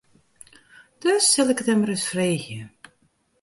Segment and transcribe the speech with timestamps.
[1.03, 2.61] Dus sil ik it him ris freegje.